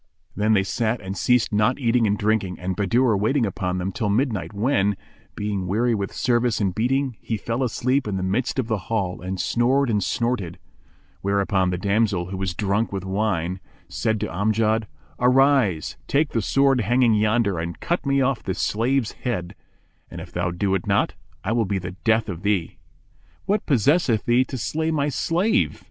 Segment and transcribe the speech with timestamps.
[0.35, 4.09] Then they sat and ceased not eating and drinking (and Bahadur waiting upon them) till
[4.09, 4.97] midnight when,
[5.35, 9.21] being weary with service and beating, he fell asleep in the midst of the hall
[9.21, 10.57] and snored and snorted;
[11.21, 13.59] whereupon the damsel, who was drunken with wine,
[13.89, 14.87] said to Amjad,
[15.19, 19.53] "Arise, take the sword hanging yonder and cut me off this slave's head;
[20.09, 21.13] and, if thou do it not,
[21.43, 22.79] I will be the death of thee!"
[23.45, 25.79] "What possesseth thee to slay my slave?"